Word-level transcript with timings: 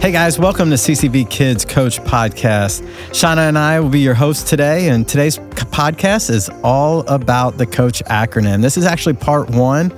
Hey 0.00 0.12
guys, 0.12 0.38
welcome 0.38 0.70
to 0.70 0.76
CCV 0.76 1.28
Kids 1.28 1.66
Coach 1.66 2.00
Podcast. 2.00 2.80
Shauna 3.10 3.48
and 3.48 3.58
I 3.58 3.80
will 3.80 3.90
be 3.90 4.00
your 4.00 4.14
hosts 4.14 4.48
today, 4.48 4.88
and 4.88 5.06
today's 5.06 5.36
podcast 5.36 6.30
is 6.30 6.48
all 6.64 7.00
about 7.00 7.58
the 7.58 7.66
Coach 7.66 8.02
acronym. 8.04 8.62
This 8.62 8.78
is 8.78 8.86
actually 8.86 9.16
part 9.16 9.50
one 9.50 9.92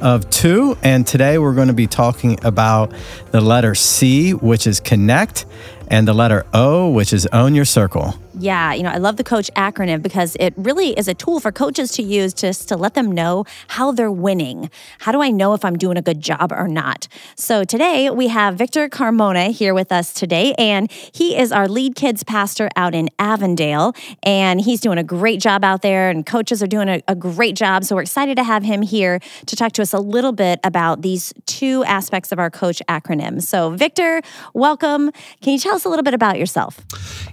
of 0.00 0.28
two, 0.28 0.76
and 0.82 1.06
today 1.06 1.38
we're 1.38 1.54
going 1.54 1.68
to 1.68 1.72
be 1.72 1.86
talking 1.86 2.44
about 2.44 2.92
the 3.30 3.40
letter 3.40 3.76
C, 3.76 4.32
which 4.32 4.66
is 4.66 4.80
connect, 4.80 5.46
and 5.88 6.08
the 6.08 6.14
letter 6.14 6.46
O, 6.52 6.88
which 6.90 7.12
is 7.12 7.26
own 7.26 7.54
your 7.54 7.64
circle. 7.64 8.14
Yeah, 8.36 8.72
you 8.72 8.82
know, 8.82 8.90
I 8.90 8.96
love 8.96 9.16
the 9.16 9.24
coach 9.24 9.48
acronym 9.54 10.02
because 10.02 10.36
it 10.40 10.54
really 10.56 10.90
is 10.90 11.06
a 11.06 11.14
tool 11.14 11.38
for 11.38 11.52
coaches 11.52 11.92
to 11.92 12.02
use 12.02 12.34
just 12.34 12.68
to 12.68 12.76
let 12.76 12.94
them 12.94 13.12
know 13.12 13.44
how 13.68 13.92
they're 13.92 14.10
winning. 14.10 14.70
How 14.98 15.12
do 15.12 15.22
I 15.22 15.30
know 15.30 15.54
if 15.54 15.64
I'm 15.64 15.78
doing 15.78 15.96
a 15.96 16.02
good 16.02 16.20
job 16.20 16.50
or 16.50 16.66
not? 16.66 17.06
So 17.36 17.62
today 17.62 18.10
we 18.10 18.28
have 18.28 18.56
Victor 18.56 18.88
Carmona 18.88 19.52
here 19.52 19.72
with 19.72 19.92
us 19.92 20.12
today, 20.12 20.52
and 20.58 20.90
he 20.90 21.36
is 21.36 21.52
our 21.52 21.68
lead 21.68 21.94
kids 21.94 22.24
pastor 22.24 22.68
out 22.74 22.92
in 22.92 23.08
Avondale, 23.20 23.94
and 24.24 24.60
he's 24.60 24.80
doing 24.80 24.98
a 24.98 25.04
great 25.04 25.40
job 25.40 25.62
out 25.62 25.82
there, 25.82 26.10
and 26.10 26.26
coaches 26.26 26.60
are 26.60 26.66
doing 26.66 26.88
a, 26.88 27.02
a 27.06 27.14
great 27.14 27.54
job. 27.54 27.84
So 27.84 27.94
we're 27.94 28.02
excited 28.02 28.36
to 28.36 28.44
have 28.44 28.64
him 28.64 28.82
here 28.82 29.20
to 29.46 29.54
talk 29.54 29.72
to 29.72 29.82
us 29.82 29.92
a 29.92 30.00
little 30.00 30.32
bit 30.32 30.58
about 30.64 31.02
these 31.02 31.32
two 31.46 31.84
aspects 31.84 32.32
of 32.32 32.40
our 32.40 32.50
coach 32.50 32.82
acronym. 32.88 33.40
So, 33.40 33.70
Victor, 33.70 34.22
welcome. 34.54 35.12
Can 35.40 35.52
you 35.52 35.58
tell 35.60 35.73
us 35.74 35.84
a 35.84 35.88
little 35.88 36.02
bit 36.02 36.14
about 36.14 36.38
yourself? 36.38 36.80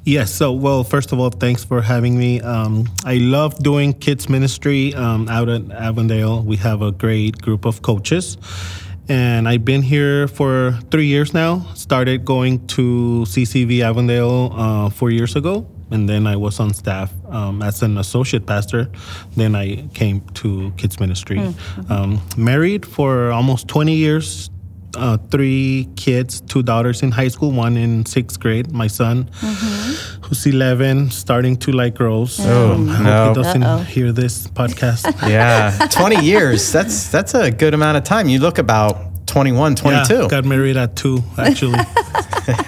Yes. 0.04 0.34
So, 0.34 0.52
well, 0.52 0.84
first 0.84 1.12
of 1.12 1.20
all, 1.20 1.30
thanks 1.30 1.64
for 1.64 1.82
having 1.82 2.18
me. 2.18 2.42
Um, 2.42 2.88
I 3.06 3.16
love 3.16 3.58
doing 3.60 3.94
kids 3.94 4.30
ministry 4.30 4.94
um, 4.96 5.30
out 5.30 5.50
at 5.50 5.70
Avondale. 5.72 6.44
We 6.44 6.58
have 6.58 6.82
a 6.82 6.92
great 6.92 7.42
group 7.42 7.66
of 7.66 7.82
coaches. 7.82 8.38
And 9.08 9.48
I've 9.48 9.66
been 9.66 9.82
here 9.82 10.28
for 10.28 10.80
three 10.90 11.08
years 11.08 11.34
now. 11.34 11.66
Started 11.76 12.24
going 12.24 12.66
to 12.68 13.26
CCV 13.28 13.82
Avondale 13.82 14.54
uh, 14.56 14.90
four 14.90 15.12
years 15.12 15.36
ago. 15.36 15.68
And 15.92 16.08
then 16.08 16.26
I 16.26 16.38
was 16.38 16.60
on 16.60 16.74
staff 16.74 17.12
um, 17.28 17.62
as 17.62 17.82
an 17.84 17.98
associate 17.98 18.46
pastor. 18.46 18.90
Then 19.36 19.56
I 19.56 19.88
came 19.94 20.22
to 20.36 20.72
kids 20.78 21.00
ministry. 21.00 21.38
Mm-hmm. 21.38 21.92
Um, 21.92 22.22
married 22.38 22.86
for 22.86 23.32
almost 23.32 23.68
20 23.68 23.94
years 23.94 24.50
uh, 24.96 25.18
three 25.30 25.90
kids, 25.96 26.42
two 26.42 26.64
daughters 26.64 27.02
in 27.02 27.12
high 27.12 27.28
school, 27.28 27.52
one 27.52 27.78
in 27.78 28.06
sixth 28.06 28.40
grade. 28.40 28.72
My 28.72 28.88
son, 28.88 29.26
mm-hmm. 29.26 30.22
who's 30.24 30.46
11, 30.46 31.12
starting 31.12 31.56
to 31.58 31.72
like 31.72 31.96
girls. 31.96 32.40
Oh, 32.42 32.74
um, 32.74 32.90
I 32.90 33.04
no. 33.04 33.26
hope 33.26 33.38
he 33.38 33.44
doesn't 33.44 33.64
Uh-oh. 33.64 33.84
hear 33.84 34.12
this 34.12 34.48
podcast. 34.48 35.06
yeah, 35.30 35.88
20 35.92 36.24
years. 36.24 36.72
That's 36.72 37.10
that's 37.10 37.34
a 37.34 37.52
good 37.52 37.74
amount 37.74 37.98
of 37.98 38.04
time. 38.04 38.28
You 38.30 38.40
look 38.40 38.58
about 38.58 39.28
21, 39.28 39.76
22. 39.76 40.14
Yeah, 40.14 40.28
got 40.28 40.46
married 40.46 40.78
at 40.78 40.96
two, 40.96 41.24
actually. 41.38 41.80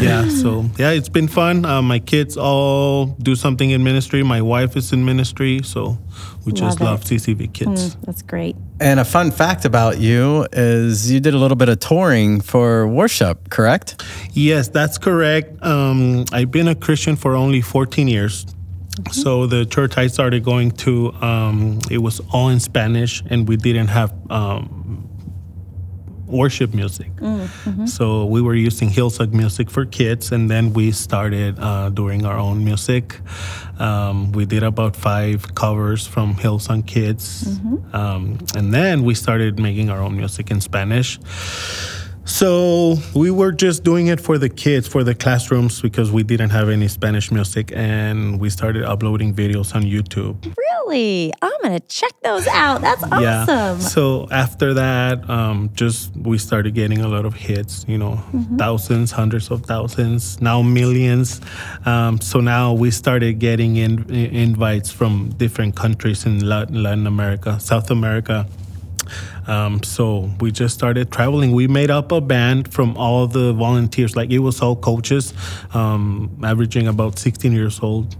yeah, 0.00 0.28
so 0.28 0.64
yeah, 0.78 0.90
it's 0.90 1.08
been 1.08 1.28
fun. 1.28 1.64
Uh, 1.64 1.82
my 1.82 1.98
kids 1.98 2.36
all 2.36 3.06
do 3.06 3.34
something 3.34 3.70
in 3.70 3.82
ministry. 3.82 4.22
My 4.22 4.42
wife 4.42 4.76
is 4.76 4.92
in 4.92 5.04
ministry, 5.04 5.60
so 5.62 5.98
we 6.44 6.52
love 6.52 6.54
just 6.54 6.80
it. 6.80 6.84
love 6.84 7.04
CCV 7.04 7.52
Kids. 7.52 7.96
Mm, 7.96 8.06
that's 8.06 8.22
great. 8.22 8.56
And 8.80 9.00
a 9.00 9.04
fun 9.04 9.30
fact 9.30 9.64
about 9.64 9.98
you 9.98 10.46
is 10.52 11.10
you 11.10 11.20
did 11.20 11.34
a 11.34 11.38
little 11.38 11.56
bit 11.56 11.68
of 11.68 11.80
touring 11.80 12.40
for 12.40 12.86
worship, 12.86 13.50
correct? 13.50 14.02
Yes, 14.32 14.68
that's 14.68 14.98
correct. 14.98 15.62
Um, 15.62 16.24
I've 16.32 16.50
been 16.50 16.68
a 16.68 16.74
Christian 16.74 17.16
for 17.16 17.34
only 17.34 17.60
14 17.60 18.08
years. 18.08 18.44
Mm-hmm. 18.44 19.12
So 19.12 19.46
the 19.46 19.64
church 19.64 19.98
I 19.98 20.06
started 20.06 20.44
going 20.44 20.70
to, 20.86 21.12
um, 21.14 21.80
it 21.90 21.98
was 21.98 22.20
all 22.32 22.48
in 22.48 22.60
Spanish, 22.60 23.22
and 23.28 23.48
we 23.48 23.56
didn't 23.56 23.88
have 23.88 24.12
um, 24.30 24.83
worship 26.34 26.74
music. 26.74 27.14
Mm-hmm. 27.16 27.86
So 27.86 28.26
we 28.26 28.42
were 28.42 28.54
using 28.54 28.90
Hillsong 28.90 29.32
music 29.32 29.70
for 29.70 29.86
kids, 29.86 30.32
and 30.32 30.50
then 30.50 30.72
we 30.72 30.92
started 30.92 31.58
uh, 31.58 31.90
doing 31.90 32.26
our 32.26 32.38
own 32.38 32.64
music. 32.64 33.20
Um, 33.78 34.32
we 34.32 34.44
did 34.44 34.62
about 34.62 34.96
five 34.96 35.54
covers 35.54 36.06
from 36.06 36.34
Hillsong 36.34 36.86
Kids, 36.86 37.44
mm-hmm. 37.44 37.96
um, 37.96 38.38
and 38.54 38.74
then 38.74 39.04
we 39.04 39.14
started 39.14 39.58
making 39.58 39.90
our 39.90 40.00
own 40.00 40.16
music 40.16 40.50
in 40.50 40.60
Spanish. 40.60 41.18
So 42.24 42.96
we 43.14 43.30
were 43.30 43.52
just 43.52 43.84
doing 43.84 44.06
it 44.06 44.20
for 44.20 44.38
the 44.38 44.48
kids, 44.48 44.88
for 44.88 45.04
the 45.04 45.14
classrooms, 45.14 45.82
because 45.82 46.10
we 46.10 46.22
didn't 46.22 46.50
have 46.50 46.68
any 46.68 46.88
Spanish 46.88 47.30
music, 47.30 47.70
and 47.74 48.40
we 48.40 48.50
started 48.50 48.84
uploading 48.84 49.34
videos 49.34 49.74
on 49.74 49.82
YouTube. 49.82 50.54
Really? 50.56 51.32
I'm 51.42 51.52
gonna 51.62 51.80
check 51.80 52.12
those 52.22 52.46
out. 52.46 52.80
That's 52.80 53.02
awesome. 53.02 53.22
Yeah. 53.22 53.78
So 53.78 54.26
after 54.30 54.74
that, 54.74 55.28
um, 55.28 55.70
just 55.74 56.16
we 56.16 56.38
started 56.38 56.74
getting 56.74 57.00
a 57.00 57.08
lot 57.08 57.24
of 57.24 57.34
hits. 57.34 57.84
You 57.86 57.98
know, 57.98 58.12
mm-hmm. 58.32 58.56
thousands, 58.56 59.10
hundreds 59.10 59.50
of 59.50 59.66
thousands, 59.66 60.40
now 60.40 60.62
millions. 60.62 61.40
Um, 61.84 62.20
so 62.20 62.40
now 62.40 62.72
we 62.72 62.90
started 62.90 63.38
getting 63.38 63.76
in, 63.76 64.04
in 64.10 64.34
invites 64.34 64.90
from 64.90 65.30
different 65.36 65.76
countries 65.76 66.26
in 66.26 66.46
Latin, 66.46 66.82
Latin 66.82 67.06
America, 67.06 67.60
South 67.60 67.90
America. 67.90 68.46
Um, 69.46 69.82
so 69.82 70.30
we 70.40 70.50
just 70.50 70.74
started 70.74 71.10
traveling. 71.10 71.52
We 71.52 71.68
made 71.68 71.90
up 71.90 72.12
a 72.12 72.20
band 72.20 72.72
from 72.72 72.96
all 72.96 73.26
the 73.26 73.52
volunteers. 73.52 74.16
Like 74.16 74.30
it 74.30 74.40
was 74.40 74.60
all 74.60 74.76
coaches, 74.76 75.32
um, 75.72 76.38
averaging 76.42 76.88
about 76.88 77.18
16 77.18 77.52
years 77.52 77.80
old. 77.80 78.16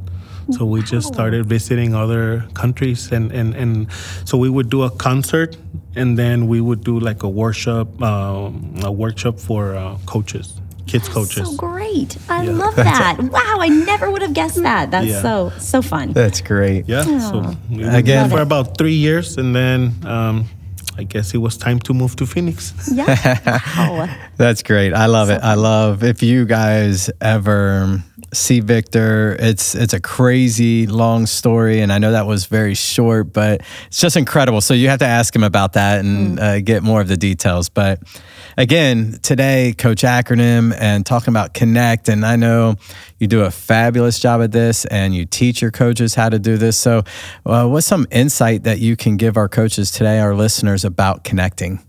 So 0.50 0.67
we 0.67 0.83
just 0.83 1.09
started 1.09 1.47
visiting 1.47 1.95
other 1.95 2.45
countries, 2.53 3.11
and, 3.12 3.33
and, 3.33 3.55
and 3.55 3.91
so 4.27 4.37
we 4.37 4.50
would 4.50 4.69
do 4.69 4.83
a 4.83 4.91
concert, 4.91 5.56
and 5.97 6.19
then 6.19 6.49
we 6.49 6.61
would 6.61 6.84
do 6.84 7.01
like 7.01 7.22
a 7.22 7.28
workshop, 7.31 7.89
uh, 8.03 8.51
a 8.83 8.93
workshop 8.93 9.41
for 9.41 9.75
uh, 9.75 9.97
coaches 10.05 10.61
kids 10.87 11.05
That's 11.05 11.15
coaches. 11.15 11.51
So 11.51 11.56
great! 11.56 12.16
I 12.28 12.45
yeah. 12.45 12.53
love 12.53 12.77
that. 12.91 13.19
wow, 13.19 13.56
I 13.61 13.69
never 13.69 14.11
would 14.11 14.22
have 14.22 14.34
guessed 14.34 14.62
that. 14.62 14.91
That's 14.91 15.06
yeah. 15.06 15.22
so 15.22 15.53
so 15.59 15.83
fun. 15.83 16.12
That's 16.12 16.41
great. 16.41 16.89
Yeah. 16.89 17.05
Oh. 17.06 17.56
So 17.71 17.89
again 17.89 18.31
for 18.31 18.41
about 18.41 18.77
three 18.78 18.95
years, 18.95 19.39
and 19.39 19.55
then 19.55 19.95
um, 20.05 20.47
I 20.97 21.03
guess 21.05 21.34
it 21.34 21.38
was 21.38 21.56
time 21.56 21.78
to 21.81 21.94
move 21.94 22.16
to 22.16 22.27
Phoenix. 22.27 22.72
Yeah. 22.93 23.60
Wow. 23.77 24.09
That's 24.37 24.62
great. 24.62 24.93
I 24.94 25.06
love 25.06 25.28
so 25.28 25.34
it. 25.34 25.41
I 25.43 25.55
love 25.55 26.03
if 26.03 26.22
you 26.22 26.44
guys 26.47 27.10
ever 27.21 28.03
see 28.34 28.61
Victor. 28.61 29.37
It's 29.39 29.75
it's 29.75 29.93
a 29.93 30.00
crazy 30.00 30.87
long 30.87 31.27
story, 31.27 31.81
and 31.81 31.93
I 31.93 31.99
know 31.99 32.12
that 32.12 32.27
was 32.27 32.47
very 32.47 32.75
short, 32.75 33.33
but 33.33 33.62
it's 33.87 34.00
just 34.00 34.17
incredible. 34.17 34.61
So 34.61 34.75
you 34.75 34.89
have 34.89 34.99
to 34.99 35.06
ask 35.06 35.34
him 35.34 35.43
about 35.43 35.75
that 35.75 36.00
and 36.00 36.39
mm. 36.39 36.43
uh, 36.43 36.61
get 36.61 36.83
more 36.83 37.00
of 37.00 37.09
the 37.09 37.17
details. 37.17 37.69
But 37.69 38.00
again, 38.56 39.19
today, 39.22 39.75
Coach 39.77 40.03
Acronym 40.03 40.75
and 40.78 41.06
talking 41.06 41.33
about 41.33 41.55
Connect, 41.55 42.09
and 42.09 42.25
I 42.25 42.37
know 42.37 42.77
you 43.19 43.27
do 43.27 43.43
a 43.43 43.50
fabulous 43.50 44.19
job 44.19 44.43
at 44.43 44.53
this, 44.53 44.84
and 44.87 45.15
you 45.15 45.25
teach 45.25 45.62
your 45.62 45.71
coaches 45.71 46.15
how 46.15 46.28
to 46.28 46.39
do 46.39 46.56
this. 46.56 46.77
So, 46.77 47.03
uh, 47.47 47.66
what's 47.66 47.87
some 47.87 48.06
insight 48.11 48.65
that 48.65 48.78
you 48.81 48.97
can 48.97 49.16
give 49.16 49.37
our 49.37 49.49
coaches 49.49 49.91
today, 49.91 50.21
our 50.21 50.34
listeners, 50.34 50.84
about 50.84 51.25
connecting? 51.25 51.81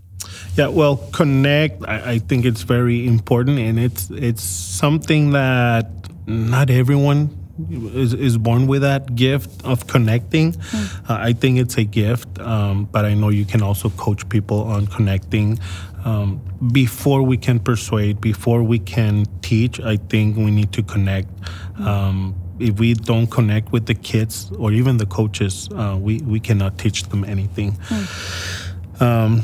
Yeah, 0.56 0.68
well, 0.68 0.98
connect. 1.12 1.84
I, 1.86 2.12
I, 2.12 2.20
think 2.20 2.46
it's 2.46 2.62
very 2.62 3.06
important, 3.06 3.60
and 3.60 3.78
it's 3.78 4.10
it's 4.10 4.42
something 4.42 5.32
that 5.32 6.05
not 6.28 6.70
everyone 6.70 7.30
is, 7.70 8.14
is 8.14 8.38
born 8.38 8.68
with 8.68 8.82
that 8.82 9.16
gift 9.16 9.64
of 9.64 9.88
connecting. 9.88 10.54
Mm. 10.54 11.10
Uh, 11.10 11.14
I 11.14 11.34
think 11.34 11.60
it's 11.60 11.78
a 11.78 11.84
gift, 11.84 12.40
um, 12.40 12.86
but 12.86 13.06
I 13.06 13.14
know 13.14 13.30
you 13.30 13.46
can 13.46 13.62
also 13.62 13.90
coach 13.92 14.28
people 14.30 14.64
on 14.64 14.88
connecting. 14.88 15.60
Um, 16.04 16.42
before 16.72 17.24
we 17.24 17.38
can 17.38 17.60
persuade, 17.60 18.22
before 18.22 18.62
we 18.62 18.80
can 18.80 19.26
teach, 19.42 19.80
I 19.80 19.98
think 19.98 20.38
we 20.38 20.52
need 20.52 20.72
to 20.74 20.84
connect. 20.84 21.30
Um, 21.80 22.36
if 22.60 22.80
we 22.80 22.94
don't 22.94 23.28
connect 23.28 23.72
with 23.72 23.86
the 23.86 23.96
kids 23.96 24.52
or 24.58 24.72
even 24.72 24.98
the 24.98 25.06
coaches, 25.06 25.68
uh, 25.74 25.98
we, 26.00 26.20
we 26.20 26.40
cannot 26.40 26.78
teach 26.78 27.04
them 27.04 27.24
anything. 27.24 27.72
Mm. 27.72 29.02
Um, 29.02 29.44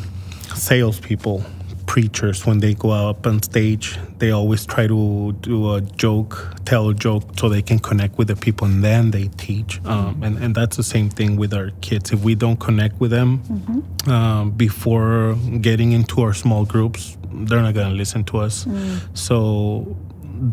salespeople 0.55 1.43
preachers 1.91 2.45
when 2.45 2.59
they 2.59 2.73
go 2.73 2.89
up 2.91 3.27
on 3.27 3.43
stage 3.43 3.99
they 4.19 4.31
always 4.31 4.65
try 4.65 4.87
to 4.87 5.33
do 5.41 5.73
a 5.73 5.81
joke 5.81 6.55
tell 6.63 6.87
a 6.87 6.93
joke 6.93 7.21
so 7.37 7.49
they 7.49 7.61
can 7.61 7.77
connect 7.79 8.17
with 8.17 8.29
the 8.29 8.35
people 8.37 8.65
and 8.65 8.81
then 8.81 9.11
they 9.11 9.27
teach 9.35 9.83
um, 9.83 10.23
and, 10.23 10.37
and 10.37 10.55
that's 10.55 10.77
the 10.77 10.83
same 10.83 11.09
thing 11.09 11.35
with 11.35 11.53
our 11.53 11.69
kids 11.81 12.13
if 12.13 12.23
we 12.23 12.33
don't 12.33 12.61
connect 12.61 12.97
with 13.01 13.11
them 13.11 13.39
mm-hmm. 13.39 14.09
um, 14.09 14.51
before 14.51 15.35
getting 15.59 15.91
into 15.91 16.21
our 16.21 16.33
small 16.33 16.63
groups 16.63 17.17
they're 17.29 17.61
not 17.61 17.73
going 17.73 17.89
to 17.89 17.97
listen 18.03 18.23
to 18.23 18.37
us 18.37 18.63
mm. 18.63 19.01
so 19.13 19.93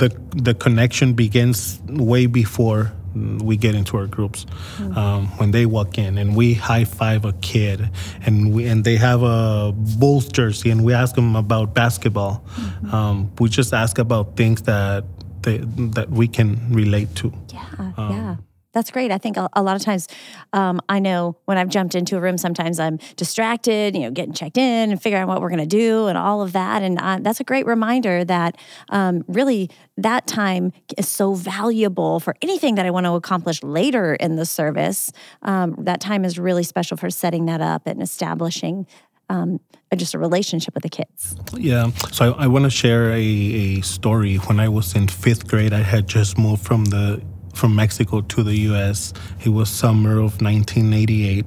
the 0.00 0.08
the 0.34 0.54
connection 0.54 1.12
begins 1.12 1.80
way 1.86 2.26
before 2.26 2.92
we 3.38 3.56
get 3.56 3.74
into 3.74 3.96
our 3.96 4.06
groups 4.06 4.44
mm-hmm. 4.44 4.96
um, 4.96 5.26
when 5.38 5.50
they 5.50 5.66
walk 5.66 5.98
in 5.98 6.18
and 6.18 6.36
we 6.36 6.54
high 6.54 6.84
five 6.84 7.24
a 7.24 7.32
kid 7.34 7.88
and 8.24 8.52
we 8.52 8.66
and 8.66 8.84
they 8.84 8.96
have 8.96 9.22
a 9.22 9.72
Bulls 9.98 10.28
jersey 10.28 10.70
and 10.70 10.84
we 10.84 10.92
ask 10.92 11.14
them 11.14 11.36
about 11.36 11.74
basketball. 11.74 12.44
Mm-hmm. 12.46 12.94
Um, 12.94 13.30
we 13.38 13.48
just 13.48 13.72
ask 13.72 13.98
about 13.98 14.36
things 14.36 14.62
that 14.62 15.04
they, 15.42 15.58
that 15.58 16.10
we 16.10 16.28
can 16.28 16.72
relate 16.72 17.14
to. 17.16 17.32
Yeah, 17.52 17.92
um, 17.96 18.10
yeah. 18.10 18.36
That's 18.72 18.90
great. 18.90 19.10
I 19.10 19.18
think 19.18 19.36
a, 19.36 19.48
a 19.54 19.62
lot 19.62 19.76
of 19.76 19.82
times, 19.82 20.08
um, 20.52 20.80
I 20.88 20.98
know 20.98 21.36
when 21.46 21.56
I've 21.56 21.68
jumped 21.70 21.94
into 21.94 22.16
a 22.16 22.20
room, 22.20 22.36
sometimes 22.36 22.78
I'm 22.78 22.98
distracted, 23.16 23.94
you 23.94 24.02
know, 24.02 24.10
getting 24.10 24.34
checked 24.34 24.58
in 24.58 24.90
and 24.90 25.02
figuring 25.02 25.22
out 25.22 25.28
what 25.28 25.40
we're 25.40 25.48
going 25.48 25.60
to 25.60 25.66
do 25.66 26.06
and 26.06 26.18
all 26.18 26.42
of 26.42 26.52
that. 26.52 26.82
And 26.82 26.98
uh, 27.00 27.18
that's 27.22 27.40
a 27.40 27.44
great 27.44 27.66
reminder 27.66 28.24
that 28.24 28.56
um, 28.90 29.24
really 29.26 29.70
that 29.96 30.26
time 30.26 30.72
is 30.98 31.08
so 31.08 31.34
valuable 31.34 32.20
for 32.20 32.34
anything 32.42 32.74
that 32.74 32.84
I 32.84 32.90
want 32.90 33.06
to 33.06 33.14
accomplish 33.14 33.62
later 33.62 34.14
in 34.14 34.36
the 34.36 34.44
service. 34.44 35.12
Um, 35.42 35.74
that 35.78 36.00
time 36.00 36.24
is 36.24 36.38
really 36.38 36.62
special 36.62 36.96
for 36.96 37.08
setting 37.08 37.46
that 37.46 37.62
up 37.62 37.86
and 37.86 38.02
establishing 38.02 38.86
um, 39.30 39.60
just 39.96 40.14
a 40.14 40.18
relationship 40.18 40.74
with 40.74 40.82
the 40.82 40.88
kids. 40.88 41.36
Yeah. 41.54 41.90
So 42.12 42.32
I, 42.32 42.44
I 42.44 42.46
want 42.46 42.64
to 42.64 42.70
share 42.70 43.10
a, 43.10 43.20
a 43.20 43.80
story. 43.82 44.36
When 44.36 44.60
I 44.60 44.68
was 44.68 44.94
in 44.94 45.08
fifth 45.08 45.48
grade, 45.48 45.72
I 45.72 45.80
had 45.80 46.06
just 46.06 46.38
moved 46.38 46.64
from 46.64 46.86
the 46.86 47.22
from 47.58 47.74
Mexico 47.74 48.20
to 48.20 48.42
the 48.44 48.56
U.S. 48.70 49.12
It 49.44 49.48
was 49.48 49.68
summer 49.68 50.12
of 50.12 50.40
1988, 50.40 51.44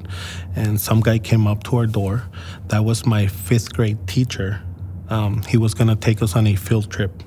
and 0.55 0.79
some 0.79 0.99
guy 0.99 1.17
came 1.19 1.47
up 1.47 1.63
to 1.63 1.77
our 1.77 1.87
door. 1.87 2.23
That 2.67 2.83
was 2.83 3.05
my 3.05 3.27
fifth 3.27 3.73
grade 3.73 4.05
teacher. 4.07 4.61
Um, 5.09 5.41
he 5.43 5.57
was 5.57 5.73
gonna 5.73 5.95
take 5.95 6.21
us 6.21 6.35
on 6.35 6.47
a 6.47 6.55
field 6.55 6.91
trip 6.91 7.23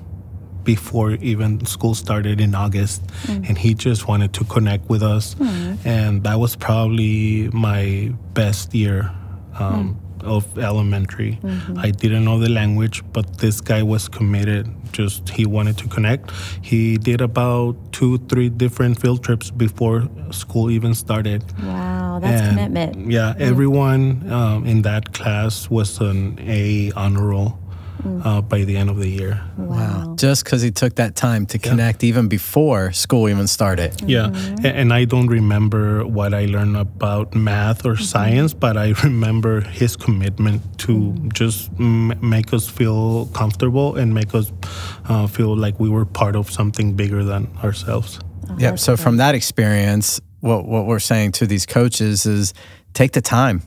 before 0.63 1.11
even 1.13 1.65
school 1.65 1.95
started 1.95 2.39
in 2.39 2.53
August, 2.53 3.05
mm. 3.23 3.47
and 3.49 3.57
he 3.57 3.73
just 3.73 4.07
wanted 4.07 4.33
to 4.33 4.43
connect 4.45 4.87
with 4.89 5.01
us. 5.01 5.35
Mm. 5.35 5.85
And 5.85 6.23
that 6.23 6.39
was 6.39 6.55
probably 6.55 7.49
my 7.53 8.13
best 8.33 8.73
year. 8.73 9.11
Um, 9.57 9.95
mm 9.95 10.04
of 10.25 10.57
elementary. 10.57 11.39
Mm-hmm. 11.41 11.77
I 11.77 11.91
didn't 11.91 12.25
know 12.25 12.39
the 12.39 12.49
language, 12.49 13.03
but 13.13 13.37
this 13.37 13.61
guy 13.61 13.83
was 13.83 14.07
committed. 14.07 14.67
Just 14.91 15.29
he 15.29 15.45
wanted 15.45 15.77
to 15.79 15.87
connect. 15.87 16.31
He 16.61 16.97
did 16.97 17.21
about 17.21 17.75
two, 17.91 18.17
three 18.29 18.49
different 18.49 18.99
field 18.99 19.23
trips 19.23 19.51
before 19.51 20.09
school 20.31 20.71
even 20.71 20.93
started. 20.93 21.43
Wow, 21.63 22.19
that's 22.21 22.41
and 22.41 22.57
commitment. 22.57 23.11
Yeah, 23.11 23.33
mm-hmm. 23.33 23.41
everyone 23.41 24.31
um, 24.31 24.65
in 24.65 24.81
that 24.83 25.13
class 25.13 25.69
was 25.69 25.99
an 25.99 26.39
A 26.41 26.91
honor 26.95 27.27
roll 27.27 27.59
uh, 28.05 28.41
by 28.41 28.63
the 28.63 28.77
end 28.77 28.89
of 28.89 28.97
the 28.97 29.09
year. 29.09 29.41
Wow. 29.57 29.67
wow. 29.67 30.15
Just 30.15 30.43
because 30.43 30.61
he 30.61 30.71
took 30.71 30.95
that 30.95 31.15
time 31.15 31.45
to 31.47 31.57
connect 31.57 32.03
yeah. 32.03 32.09
even 32.09 32.27
before 32.27 32.91
school 32.91 33.27
even 33.29 33.47
started. 33.47 33.91
Mm-hmm. 33.93 34.09
Yeah. 34.09 34.25
And, 34.25 34.65
and, 34.65 34.93
I 34.93 35.05
don't 35.05 35.27
remember 35.27 36.05
what 36.05 36.33
I 36.33 36.45
learned 36.45 36.77
about 36.77 37.35
math 37.35 37.85
or 37.85 37.93
mm-hmm. 37.93 38.03
science, 38.03 38.53
but 38.53 38.77
I 38.77 38.93
remember 39.03 39.61
his 39.61 39.95
commitment 39.95 40.61
to 40.79 40.93
mm-hmm. 40.93 41.29
just 41.29 41.69
m- 41.79 42.17
make 42.21 42.53
us 42.53 42.67
feel 42.69 43.27
comfortable 43.27 43.95
and 43.95 44.13
make 44.13 44.33
us 44.33 44.51
uh, 45.09 45.27
feel 45.27 45.55
like 45.55 45.79
we 45.79 45.89
were 45.89 46.05
part 46.05 46.35
of 46.35 46.51
something 46.51 46.93
bigger 46.93 47.23
than 47.23 47.47
ourselves. 47.63 48.19
Oh, 48.49 48.55
yeah. 48.59 48.75
So, 48.75 48.95
from 48.95 49.17
that 49.17 49.35
experience, 49.35 50.21
what, 50.39 50.65
what 50.65 50.85
we're 50.85 50.99
saying 50.99 51.33
to 51.33 51.47
these 51.47 51.65
coaches 51.65 52.25
is 52.25 52.53
take 52.93 53.13
the 53.13 53.21
time. 53.21 53.63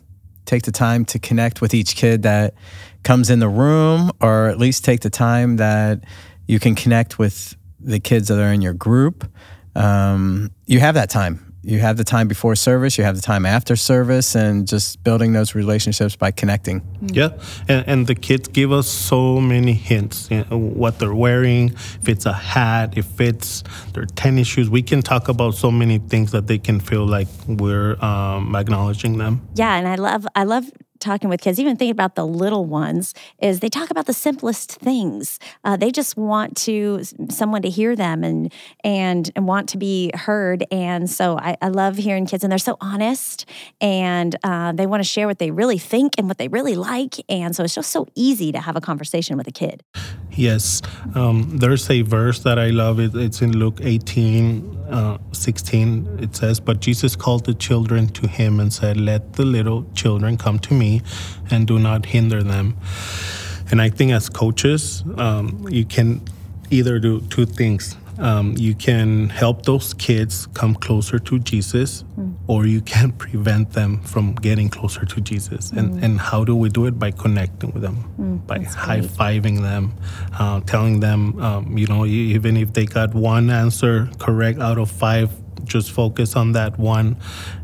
Take 0.49 0.63
the 0.63 0.73
time 0.73 1.05
to 1.05 1.19
connect 1.19 1.61
with 1.61 1.75
each 1.75 1.95
kid 1.95 2.23
that 2.23 2.55
comes 3.03 3.29
in 3.29 3.39
the 3.39 3.51
room, 3.51 4.11
or 4.23 4.49
at 4.49 4.57
least 4.57 4.83
take 4.83 5.03
the 5.03 5.11
time 5.11 5.57
that 5.57 6.03
you 6.47 6.59
can 6.59 6.75
connect 6.75 7.19
with 7.19 7.55
the 7.79 8.01
kids 8.01 8.29
that 8.29 8.41
are 8.41 8.51
in 8.51 8.63
your 8.63 8.73
group. 8.73 9.31
Um, 9.77 10.51
you 10.65 10.81
have 10.81 10.95
that 10.95 11.11
time. 11.11 11.48
You 11.69 11.81
have 11.81 11.99
the 11.99 12.05
time 12.05 12.29
before 12.29 12.57
service, 12.57 12.97
you 12.97 13.05
have 13.05 13.15
the 13.15 13.21
time 13.21 13.45
after 13.45 13.77
service, 13.77 14.35
and 14.35 14.67
just 14.67 15.05
building 15.05 15.35
those 15.35 15.55
relationships 15.55 16.17
by 16.17 16.31
connecting. 16.31 16.81
Yeah, 17.03 17.39
and, 17.69 17.87
and 17.87 18.07
the 18.07 18.15
kids 18.15 18.49
give 18.49 18.73
us 18.73 18.89
so 18.89 19.39
many 19.39 19.75
hints 19.75 20.31
you 20.31 20.47
know, 20.51 20.57
what 20.57 20.99
they're 20.99 21.15
wearing, 21.15 21.75
if 22.01 22.09
it's 22.09 22.25
a 22.25 22.33
hat, 22.33 22.97
if 22.97 23.21
it's 23.21 23.65
their 23.93 24.07
tennis 24.07 24.49
shoes. 24.49 24.71
We 24.71 24.83
can 24.83 25.03
talk 25.03 25.29
about 25.29 25.57
so 25.57 25.71
many 25.71 25.99
things 25.99 26.33
that 26.33 26.47
they 26.47 26.57
can 26.57 26.81
feel 26.81 27.07
like 27.07 27.29
we're 27.47 28.03
um, 28.03 28.57
acknowledging 28.57 29.19
them. 29.19 29.47
Yeah, 29.55 29.77
and 29.77 29.87
I 29.87 29.97
love 29.97 30.27
I 30.35 30.45
love 30.45 30.65
talking 30.99 31.31
with 31.31 31.41
kids, 31.41 31.59
even 31.59 31.77
thinking 31.77 31.93
about 31.93 32.15
the 32.15 32.27
little 32.27 32.65
ones, 32.65 33.15
is 33.41 33.61
they 33.61 33.69
talk 33.69 33.91
about 33.91 34.07
the 34.07 34.13
simplest 34.13 34.73
things. 34.73 35.39
Uh, 35.65 35.77
they 35.77 35.91
just 35.91 36.17
want 36.17 36.57
to 36.57 37.03
someone 37.31 37.63
to 37.63 37.71
hear 37.71 37.97
them 37.97 38.25
and 38.25 38.53
and 38.85 39.31
and 39.37 39.47
want 39.47 39.69
to 39.71 39.79
be 39.79 40.11
heard. 40.15 40.65
And 40.71 41.09
so 41.11 41.39
I, 41.39 41.57
I 41.61 41.69
love 41.69 41.97
hearing 41.97 42.27
kids, 42.27 42.45
and 42.45 42.51
they're 42.51 42.59
so 42.59 42.77
honest, 42.81 43.47
and 43.81 44.37
uh, 44.43 44.73
they 44.73 44.87
want 44.87 45.03
to 45.03 45.09
share 45.09 45.27
what 45.27 45.39
they 45.39 45.51
really 45.51 45.79
think 45.79 46.15
and 46.19 46.29
what 46.29 46.39
they 46.39 46.49
really 46.49 46.75
like. 46.75 47.17
And 47.29 47.55
so 47.55 47.65
it's 47.65 47.75
just 47.75 47.91
so 47.91 48.07
easy 48.15 48.53
to 48.53 48.61
have 48.61 48.77
a 48.77 48.81
conversation 48.81 49.37
with 49.37 49.47
a 49.47 49.53
kid. 49.53 49.83
Yes, 50.39 50.83
um, 51.17 51.59
there's 51.59 51.91
a 51.91 52.03
verse 52.03 52.39
that 52.45 52.61
I 52.61 52.71
love. 52.71 53.01
It, 53.01 53.13
it's 53.17 53.43
in 53.43 53.59
Luke 53.59 53.81
18, 53.83 54.87
uh, 54.89 55.19
16. 55.33 56.19
It 56.21 56.37
says, 56.37 56.61
"But 56.61 56.79
Jesus 56.79 57.17
called 57.17 57.45
the 57.45 57.55
children 57.55 58.07
to 58.11 58.29
him 58.29 58.61
and 58.61 58.73
said, 58.73 58.97
Let 58.97 59.33
the 59.33 59.45
little 59.45 59.85
children 59.95 60.39
come 60.39 60.61
to 60.61 60.75
me." 60.75 61.03
and 61.51 61.67
do 61.67 61.79
not 61.79 62.07
hinder 62.07 62.43
them. 62.43 62.77
And 63.71 63.81
I 63.83 63.91
think 63.91 64.13
as 64.13 64.29
coaches, 64.29 65.03
um, 65.17 65.67
you 65.71 65.85
can 65.85 66.23
either 66.71 66.99
do 66.99 67.21
two 67.31 67.47
things. 67.47 67.97
Um, 68.19 68.55
you 68.57 68.75
can 68.75 69.29
help 69.29 69.65
those 69.65 69.95
kids 69.95 70.47
come 70.55 70.75
closer 70.75 71.19
to 71.19 71.39
Jesus, 71.39 72.05
mm. 72.19 72.35
or 72.47 72.67
you 72.67 72.81
can 72.81 73.13
prevent 73.25 73.73
them 73.73 74.01
from 74.03 74.35
getting 74.35 74.69
closer 74.69 75.05
to 75.05 75.21
Jesus. 75.21 75.71
Mm. 75.71 75.79
And, 75.79 76.05
and 76.05 76.21
how 76.21 76.45
do 76.45 76.57
we 76.57 76.69
do 76.69 76.87
it? 76.87 76.99
By 76.99 77.11
connecting 77.11 77.73
with 77.73 77.83
them, 77.83 77.97
mm, 78.19 78.47
by 78.47 78.61
high 78.61 79.01
fiving 79.01 79.63
them, 79.63 79.95
uh, 80.39 80.61
telling 80.61 81.01
them, 81.01 81.41
um, 81.41 81.79
you 81.79 81.87
know, 81.87 82.07
even 82.07 82.57
if 82.57 82.73
they 82.73 82.87
got 82.87 83.15
one 83.15 83.51
answer 83.51 84.09
correct 84.19 84.59
out 84.61 84.79
of 84.79 84.91
five, 84.91 85.31
just 85.65 85.91
focus 85.93 86.35
on 86.35 86.53
that 86.53 86.79
one 86.79 87.17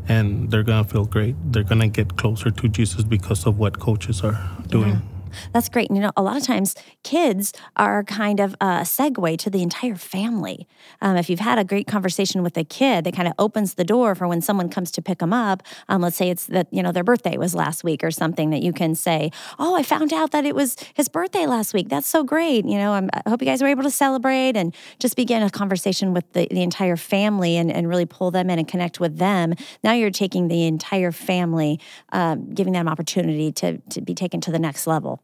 and 0.07 0.51
they're 0.51 0.63
going 0.63 0.83
to 0.83 0.89
feel 0.89 1.05
great. 1.05 1.35
They're 1.51 1.63
going 1.63 1.81
to 1.81 1.87
get 1.87 2.17
closer 2.17 2.51
to 2.51 2.67
Jesus 2.69 3.03
because 3.03 3.45
of 3.45 3.57
what 3.57 3.79
coaches 3.79 4.23
are 4.23 4.39
doing. 4.67 4.91
Yeah. 4.91 5.14
That's 5.53 5.69
great. 5.69 5.89
And, 5.89 5.97
you 5.97 6.03
know, 6.03 6.11
a 6.17 6.21
lot 6.21 6.37
of 6.37 6.43
times 6.43 6.75
kids 7.03 7.53
are 7.75 8.03
kind 8.03 8.39
of 8.39 8.53
a 8.61 8.81
segue 8.81 9.37
to 9.39 9.49
the 9.49 9.61
entire 9.61 9.95
family. 9.95 10.67
Um, 11.01 11.17
if 11.17 11.29
you've 11.29 11.39
had 11.39 11.57
a 11.57 11.63
great 11.63 11.87
conversation 11.87 12.43
with 12.43 12.57
a 12.57 12.63
kid, 12.63 13.05
that 13.05 13.13
kind 13.13 13.27
of 13.27 13.33
opens 13.39 13.75
the 13.75 13.83
door 13.83 14.15
for 14.15 14.27
when 14.27 14.41
someone 14.41 14.69
comes 14.69 14.91
to 14.91 15.01
pick 15.01 15.19
them 15.19 15.33
up. 15.33 15.63
Um, 15.89 16.01
let's 16.01 16.17
say 16.17 16.29
it's 16.29 16.45
that, 16.47 16.67
you 16.71 16.81
know, 16.83 16.91
their 16.91 17.03
birthday 17.03 17.37
was 17.37 17.55
last 17.55 17.83
week 17.83 18.03
or 18.03 18.11
something 18.11 18.49
that 18.49 18.61
you 18.61 18.73
can 18.73 18.95
say, 18.95 19.31
Oh, 19.59 19.75
I 19.75 19.83
found 19.83 20.13
out 20.13 20.31
that 20.31 20.45
it 20.45 20.55
was 20.55 20.75
his 20.93 21.07
birthday 21.07 21.45
last 21.45 21.73
week. 21.73 21.89
That's 21.89 22.07
so 22.07 22.23
great. 22.23 22.65
You 22.65 22.77
know, 22.77 22.93
I'm, 22.93 23.09
i 23.13 23.29
hope 23.29 23.41
you 23.41 23.47
guys 23.47 23.61
were 23.61 23.67
able 23.67 23.83
to 23.83 23.91
celebrate 23.91 24.55
and 24.55 24.75
just 24.99 25.15
begin 25.15 25.43
a 25.43 25.49
conversation 25.49 26.13
with 26.13 26.31
the, 26.33 26.47
the 26.51 26.61
entire 26.61 26.97
family 26.97 27.57
and, 27.57 27.71
and 27.71 27.87
really 27.87 28.05
pull 28.05 28.31
them 28.31 28.49
in 28.49 28.59
and 28.59 28.67
connect 28.67 28.99
with 28.99 29.17
them. 29.17 29.53
Now 29.83 29.93
you're 29.93 30.11
taking 30.11 30.47
the 30.47 30.65
entire 30.65 31.11
family, 31.11 31.79
um, 32.11 32.53
giving 32.53 32.73
them 32.73 32.87
opportunity 32.87 33.51
to, 33.53 33.77
to 33.89 34.01
be 34.01 34.13
taken 34.13 34.41
to 34.41 34.51
the 34.51 34.59
next 34.59 34.87
level. 34.87 35.21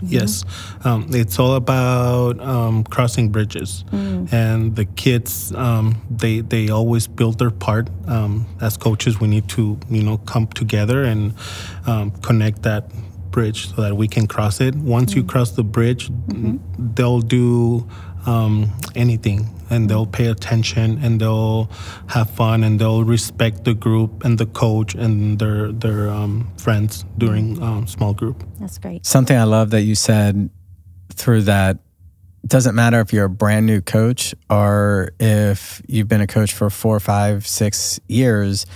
Yes, 0.00 0.44
um, 0.84 1.06
it's 1.10 1.38
all 1.38 1.54
about 1.54 2.40
um, 2.40 2.84
crossing 2.84 3.30
bridges, 3.30 3.84
mm. 3.90 4.32
and 4.32 4.76
the 4.76 4.84
kids 4.84 5.50
they 5.50 5.94
they 6.10 6.40
they 6.40 6.68
always 6.68 7.06
build 7.06 7.38
their 7.38 7.50
part. 7.50 7.88
Um, 8.06 8.46
as 8.60 8.76
coaches, 8.76 9.18
we 9.20 9.28
need 9.28 9.48
to 9.50 9.78
you 9.90 10.02
know 10.02 10.18
come 10.18 10.46
together 10.48 11.02
and 11.02 11.34
um, 11.86 12.12
connect 12.22 12.62
that 12.62 12.90
bridge 13.30 13.74
so 13.74 13.82
that 13.82 13.96
we 13.96 14.08
can 14.08 14.26
cross 14.26 14.60
it. 14.60 14.74
Once 14.76 15.12
mm. 15.12 15.16
you 15.16 15.24
cross 15.24 15.50
the 15.52 15.64
bridge, 15.64 16.10
mm-hmm. 16.10 16.58
they'll 16.94 17.20
do 17.20 17.88
um, 18.28 18.70
anything 18.94 19.48
and 19.70 19.88
they'll 19.88 20.06
pay 20.06 20.26
attention 20.26 20.98
and 21.02 21.20
they'll 21.20 21.70
have 22.08 22.28
fun 22.30 22.62
and 22.62 22.78
they'll 22.78 23.04
respect 23.04 23.64
the 23.64 23.74
group 23.74 24.24
and 24.24 24.38
the 24.38 24.46
coach 24.46 24.94
and 24.94 25.38
their 25.38 25.72
their 25.72 26.10
um, 26.10 26.50
friends 26.58 27.04
during 27.16 27.60
um, 27.62 27.86
small 27.86 28.12
group. 28.12 28.44
That's 28.60 28.78
great. 28.78 29.06
Something 29.06 29.36
I 29.36 29.44
love 29.44 29.70
that 29.70 29.82
you 29.82 29.94
said 29.94 30.50
through 31.12 31.42
that. 31.42 31.78
It 32.44 32.50
doesn't 32.50 32.74
matter 32.74 33.00
if 33.00 33.12
you're 33.12 33.26
a 33.26 33.30
brand 33.30 33.66
new 33.66 33.80
coach 33.80 34.34
or 34.48 35.10
if 35.18 35.82
you've 35.88 36.08
been 36.08 36.20
a 36.20 36.26
coach 36.26 36.52
for 36.52 36.70
four, 36.70 37.00
five, 37.00 37.46
six 37.46 38.00
years. 38.08 38.66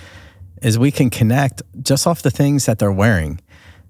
Is 0.62 0.78
we 0.78 0.92
can 0.92 1.11
connect 1.11 1.62
just 1.82 2.06
off 2.06 2.23
the 2.23 2.30
things 2.30 2.66
that 2.66 2.78
they're 2.78 2.92
wearing. 2.92 3.40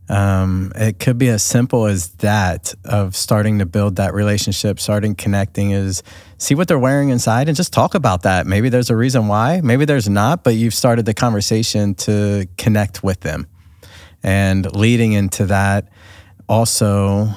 Um, 0.09 0.73
it 0.75 0.99
could 0.99 1.17
be 1.17 1.29
as 1.29 1.43
simple 1.43 1.87
as 1.87 2.09
that 2.17 2.75
of 2.85 3.17
starting 3.17 3.61
to 3.61 3.67
build 3.67 3.97
that 3.97 4.15
relationship, 4.15 4.81
starting 4.81 5.15
connecting 5.15 5.71
is 5.71 6.03
see 6.39 6.55
what 6.55 6.69
they're 6.69 6.79
wearing 6.79 7.11
inside 7.11 7.49
and 7.49 7.57
just 7.57 7.73
talk 7.73 7.95
about 7.95 8.23
that. 8.23 8.47
Maybe 8.47 8.69
there's 8.69 8.91
a 8.91 8.97
reason 8.97 9.29
why, 9.29 9.61
maybe 9.63 9.85
there's 9.85 10.09
not, 10.09 10.45
but 10.45 10.55
you've 10.55 10.75
started 10.75 11.07
the 11.07 11.15
conversation 11.15 11.95
to 11.97 12.47
connect 12.59 13.03
with 13.03 13.21
them. 13.21 13.47
And 14.23 14.75
leading 14.75 15.13
into 15.13 15.47
that, 15.47 15.89
also 16.49 17.29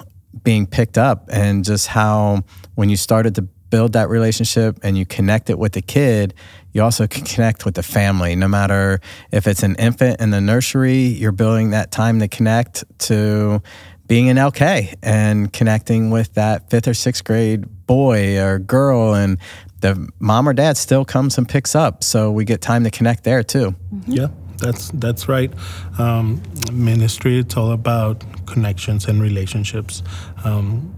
being 0.44 0.68
picked 0.68 0.98
up 0.98 1.30
and 1.32 1.64
just 1.64 1.88
how 1.88 2.44
when 2.76 2.90
you 2.90 2.98
started 2.98 3.36
to 3.36 3.44
build 3.70 3.94
that 3.94 4.10
relationship 4.10 4.80
and 4.84 4.98
you 4.98 5.06
connect 5.06 5.50
it 5.50 5.58
with 5.58 5.74
the 5.74 5.82
kid, 5.82 6.34
you 6.76 6.84
also 6.84 7.08
can 7.08 7.24
connect 7.24 7.64
with 7.64 7.76
the 7.76 7.84
family. 7.84 8.36
No 8.36 8.50
matter 8.50 9.00
if 9.32 9.48
it's 9.48 9.64
an 9.64 9.76
infant 9.76 10.20
in 10.20 10.32
the 10.32 10.42
nursery, 10.42 11.04
you're 11.04 11.32
building 11.32 11.70
that 11.70 11.90
time 11.90 12.20
to 12.20 12.28
connect 12.28 12.84
to 13.08 13.62
being 14.08 14.28
an 14.28 14.36
LK 14.36 14.94
and 15.02 15.54
connecting 15.54 16.12
with 16.12 16.34
that 16.34 16.70
fifth 16.70 16.90
or 16.90 16.94
sixth 16.94 17.24
grade 17.24 17.64
boy 17.88 18.38
or 18.42 18.60
girl 18.60 19.14
and 19.14 19.38
the 19.80 20.10
mom 20.20 20.50
or 20.50 20.54
dad 20.54 20.76
still 20.76 21.06
comes 21.06 21.38
and 21.38 21.48
picks 21.48 21.76
up. 21.76 22.04
So 22.04 22.30
we 22.30 22.44
get 22.44 22.60
time 22.60 22.84
to 22.84 22.92
connect 22.92 23.24
there 23.24 23.42
too. 23.42 23.74
Yeah, 24.06 24.28
that's 24.58 24.90
that's 24.90 25.30
right. 25.30 25.54
Um, 25.98 26.44
ministry 26.74 27.40
it's 27.40 27.56
all 27.56 27.72
about 27.72 28.22
connections 28.48 29.06
and 29.06 29.22
relationships. 29.22 30.04
Um, 30.44 30.94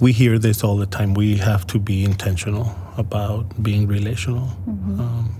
we 0.00 0.10
hear 0.10 0.40
this 0.40 0.64
all 0.64 0.76
the 0.76 0.86
time. 0.86 1.14
We 1.14 1.36
have 1.36 1.68
to 1.68 1.78
be 1.78 2.02
intentional 2.02 2.76
about 2.96 3.62
being 3.62 3.86
relational. 3.86 4.48
Um, 4.66 5.34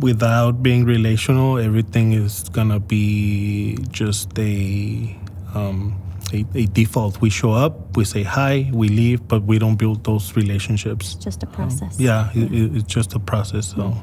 without 0.00 0.62
being 0.62 0.84
relational, 0.84 1.58
everything 1.58 2.12
is 2.12 2.48
gonna 2.48 2.80
be 2.80 3.78
just 3.90 4.38
a 4.38 5.16
um, 5.54 5.94
a, 6.32 6.44
a 6.54 6.66
default. 6.66 7.20
We 7.20 7.30
show 7.30 7.52
up, 7.52 7.96
we 7.96 8.04
say 8.04 8.22
hi, 8.22 8.70
we 8.72 8.88
leave, 8.88 9.26
but 9.28 9.42
we 9.44 9.58
don't 9.58 9.76
build 9.76 10.04
those 10.04 10.36
relationships. 10.36 11.14
It's 11.14 11.24
Just 11.24 11.42
a 11.42 11.46
process. 11.46 11.98
Yeah, 11.98 12.30
it, 12.34 12.52
it- 12.52 12.70
it's 12.76 12.84
just 12.94 13.14
a 13.14 13.18
process. 13.18 13.68
So. 13.74 13.94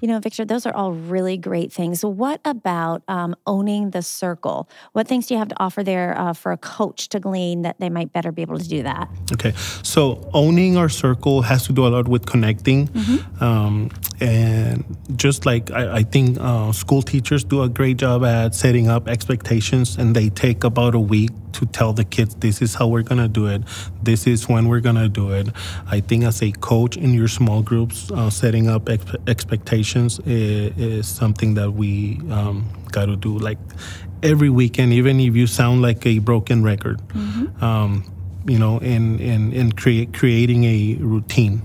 You 0.00 0.08
know, 0.08 0.18
Victor, 0.20 0.44
those 0.44 0.66
are 0.66 0.74
all 0.74 0.92
really 0.92 1.36
great 1.36 1.72
things. 1.72 2.04
What 2.04 2.40
about 2.44 3.02
um, 3.08 3.34
owning 3.46 3.90
the 3.90 4.02
circle? 4.02 4.68
What 4.92 5.08
things 5.08 5.26
do 5.26 5.34
you 5.34 5.38
have 5.38 5.48
to 5.48 5.60
offer 5.62 5.82
there 5.82 6.16
uh, 6.18 6.32
for 6.32 6.52
a 6.52 6.56
coach 6.56 7.08
to 7.10 7.20
glean 7.20 7.62
that 7.62 7.80
they 7.80 7.90
might 7.90 8.12
better 8.12 8.32
be 8.32 8.42
able 8.42 8.58
to 8.58 8.68
do 8.68 8.82
that? 8.82 9.08
Okay, 9.32 9.52
so 9.82 10.28
owning 10.32 10.76
our 10.76 10.88
circle 10.88 11.42
has 11.42 11.66
to 11.66 11.72
do 11.72 11.86
a 11.86 11.88
lot 11.88 12.08
with 12.08 12.26
connecting, 12.26 12.88
um, 13.40 13.90
and 14.20 14.84
just 15.16 15.46
like 15.46 15.70
I, 15.70 15.98
I 15.98 16.02
think 16.02 16.38
uh, 16.40 16.72
school 16.72 17.02
teachers 17.02 17.44
do 17.44 17.62
a 17.62 17.68
great 17.68 17.96
job 17.96 18.24
at 18.24 18.54
setting 18.54 18.88
up 18.88 19.08
expectations, 19.08 19.96
and 19.96 20.14
they 20.14 20.28
take 20.30 20.64
about 20.64 20.94
a 20.94 21.00
week 21.00 21.30
to 21.52 21.66
tell 21.72 21.92
the 21.92 22.04
kids 22.04 22.34
this 22.36 22.62
is 22.62 22.74
how 22.74 22.86
we're 22.88 23.02
gonna 23.02 23.28
do 23.28 23.46
it, 23.46 23.62
this 24.02 24.26
is 24.26 24.48
when 24.48 24.68
we're 24.68 24.80
gonna 24.80 25.08
do 25.08 25.30
it. 25.32 25.48
I 25.86 26.00
think 26.00 26.24
as 26.24 26.42
a 26.42 26.52
coach 26.52 26.96
in 26.96 27.14
your 27.14 27.28
small 27.28 27.62
groups, 27.62 28.10
uh, 28.10 28.30
setting 28.30 28.68
up 28.68 28.88
ex- 28.88 29.16
expectations 29.26 30.20
is, 30.26 30.76
is 30.78 31.08
something 31.08 31.54
that 31.54 31.72
we 31.72 32.20
um, 32.30 32.66
got 32.90 33.06
to 33.06 33.16
do 33.16 33.38
like 33.38 33.58
every 34.22 34.50
weekend, 34.50 34.92
even 34.92 35.18
if 35.20 35.34
you 35.34 35.46
sound 35.46 35.82
like 35.82 36.06
a 36.06 36.18
broken 36.18 36.62
record. 36.62 37.00
Um, 37.62 38.04
you 38.46 38.58
know, 38.58 38.78
in 38.78 39.18
in 39.20 39.52
in 39.52 39.72
create 39.72 40.12
creating 40.12 40.64
a 40.64 40.96
routine. 41.00 41.62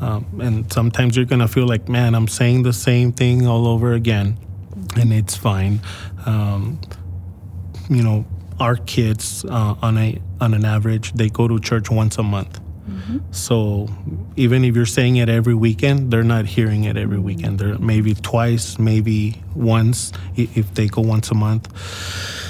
Um, 0.00 0.26
and 0.40 0.72
sometimes 0.72 1.16
you're 1.16 1.24
gonna 1.26 1.48
feel 1.48 1.66
like, 1.66 1.88
man, 1.88 2.14
I'm 2.14 2.28
saying 2.28 2.62
the 2.64 2.72
same 2.72 3.12
thing 3.12 3.46
all 3.46 3.66
over 3.66 3.92
again, 3.94 4.36
and 4.96 5.12
it's 5.12 5.36
fine. 5.36 5.80
Um, 6.26 6.80
you 7.88 8.02
know, 8.02 8.24
our 8.60 8.76
kids 8.76 9.44
uh, 9.44 9.74
on 9.82 9.98
a 9.98 10.20
on 10.40 10.54
an 10.54 10.64
average, 10.64 11.12
they 11.12 11.28
go 11.28 11.48
to 11.48 11.58
church 11.60 11.90
once 11.90 12.18
a 12.18 12.22
month. 12.22 12.60
So 13.30 13.88
even 14.36 14.64
if 14.64 14.76
you're 14.76 14.86
saying 14.86 15.16
it 15.16 15.28
every 15.28 15.54
weekend, 15.54 16.10
they're 16.10 16.22
not 16.22 16.46
hearing 16.46 16.84
it 16.84 16.96
every 16.96 17.18
weekend. 17.18 17.58
They're 17.58 17.78
maybe 17.78 18.14
twice, 18.14 18.78
maybe 18.78 19.42
once 19.54 20.12
if 20.36 20.74
they 20.74 20.88
go 20.88 21.02
once 21.02 21.30
a 21.30 21.34
month. 21.34 21.68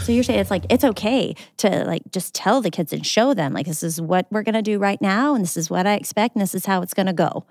So 0.04 0.12
you're 0.12 0.25
saying 0.25 0.40
it's 0.40 0.50
like 0.50 0.64
it's 0.68 0.85
okay 0.85 1.35
to 1.59 1.85
like 1.85 2.02
just 2.11 2.35
tell 2.35 2.61
the 2.61 2.71
kids 2.71 2.92
and 2.92 3.06
show 3.06 3.35
them 3.35 3.52
like 3.52 3.66
this 3.66 3.82
is 3.82 4.00
what 4.00 4.26
we're 4.30 4.42
gonna 4.42 4.62
do 4.62 4.78
right 4.78 5.00
now, 5.00 5.35
and 5.35 5.44
this 5.44 5.56
is 5.56 5.71
what 5.71 5.87
I 5.87 5.94
expect, 5.94 6.35
and 6.35 6.42
this 6.42 6.54
is 6.54 6.66
how 6.66 6.82
it's 6.82 6.94
gonna 6.94 7.12
go. 7.12 7.44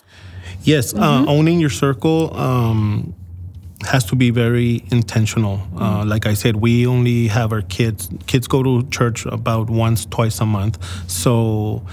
Yes, 0.63 0.93
uh, 0.93 1.25
owning 1.27 1.59
your 1.59 1.69
circle 1.69 2.35
um, 2.35 3.15
has 3.87 4.03
to 4.05 4.15
be 4.15 4.29
very 4.29 4.83
intentional. 4.91 5.61
Uh, 5.75 6.05
like 6.05 6.25
I 6.25 6.33
said, 6.33 6.55
we 6.57 6.85
only 6.85 7.27
have 7.27 7.51
our 7.51 7.61
kids. 7.61 8.09
Kids 8.27 8.47
go 8.47 8.63
to 8.63 8.87
church 8.89 9.25
about 9.25 9.69
once, 9.69 10.05
twice 10.05 10.39
a 10.39 10.45
month. 10.45 10.77
So 11.09 11.85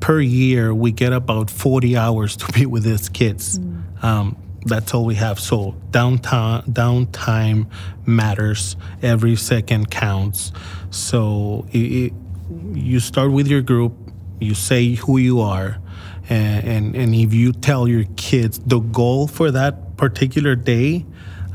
per 0.00 0.20
year, 0.20 0.74
we 0.74 0.92
get 0.92 1.12
about 1.12 1.50
forty 1.50 1.96
hours 1.96 2.36
to 2.36 2.52
be 2.52 2.66
with 2.74 2.84
these 2.84 3.08
kids. 3.08 3.58
Um, 4.02 4.36
that's 4.66 4.94
all 4.94 5.04
we 5.04 5.16
have. 5.16 5.38
So 5.38 5.76
downtime, 5.90 6.64
downtime 6.68 7.66
matters. 8.06 8.76
Every 9.02 9.36
second 9.36 9.90
counts. 9.90 10.52
So 10.90 11.66
it, 11.72 11.78
it, 11.78 12.12
you 12.72 13.00
start 13.00 13.32
with 13.32 13.46
your 13.46 13.62
group. 13.62 13.92
You 14.40 14.54
say 14.54 14.94
who 14.94 15.18
you 15.18 15.40
are 15.40 15.78
and, 16.28 16.64
and 16.66 16.96
and 16.96 17.14
if 17.14 17.34
you 17.34 17.52
tell 17.52 17.86
your 17.86 18.04
kids 18.16 18.58
the 18.66 18.78
goal 18.78 19.26
for 19.26 19.50
that 19.50 19.96
particular 19.96 20.54
day 20.56 21.04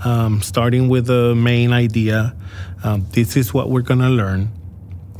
um, 0.06 0.42
starting 0.42 0.90
with 0.90 1.08
the 1.08 1.36
main 1.36 1.74
idea 1.74 2.36
um, 2.84 3.06
this 3.12 3.36
is 3.36 3.54
what 3.54 3.70
we're 3.70 3.82
gonna 3.82 4.10
learn 4.10 4.50